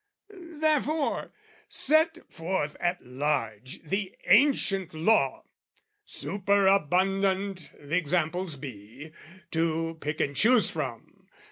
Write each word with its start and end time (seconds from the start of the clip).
Therefore 0.31 1.31
set 1.69 2.17
forth 2.27 2.75
at 2.79 3.05
large 3.05 3.81
the 3.83 4.15
ancient 4.25 4.95
law! 4.95 5.43
Superabundant 6.05 7.69
the 7.79 7.97
examples 7.97 8.55
be 8.55 9.11
To 9.51 9.99
pick 10.01 10.19
and 10.19 10.35
choose 10.35 10.71
from. 10.71 11.27